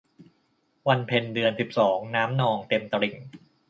[0.87, 3.15] วันเพ็ญเดือนสิบสอง น้ำนองเต็มตลิ่ง